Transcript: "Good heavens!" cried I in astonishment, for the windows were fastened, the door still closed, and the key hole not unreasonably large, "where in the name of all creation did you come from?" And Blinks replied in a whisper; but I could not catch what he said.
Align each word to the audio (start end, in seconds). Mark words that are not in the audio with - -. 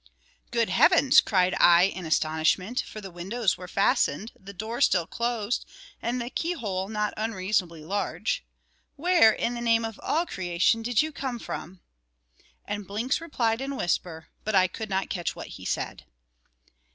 "Good 0.49 0.69
heavens!" 0.69 1.21
cried 1.21 1.53
I 1.59 1.83
in 1.83 2.07
astonishment, 2.07 2.81
for 2.87 3.01
the 3.01 3.11
windows 3.11 3.55
were 3.55 3.67
fastened, 3.67 4.31
the 4.35 4.51
door 4.51 4.81
still 4.81 5.05
closed, 5.05 5.63
and 6.01 6.19
the 6.19 6.31
key 6.31 6.53
hole 6.53 6.87
not 6.89 7.13
unreasonably 7.17 7.85
large, 7.85 8.43
"where 8.95 9.31
in 9.31 9.53
the 9.53 9.61
name 9.61 9.85
of 9.85 9.99
all 10.01 10.25
creation 10.25 10.81
did 10.81 11.03
you 11.03 11.11
come 11.11 11.37
from?" 11.37 11.81
And 12.65 12.87
Blinks 12.87 13.21
replied 13.21 13.61
in 13.61 13.73
a 13.73 13.75
whisper; 13.75 14.29
but 14.43 14.55
I 14.55 14.67
could 14.67 14.89
not 14.89 15.11
catch 15.11 15.35
what 15.35 15.49
he 15.49 15.65
said. 15.65 16.03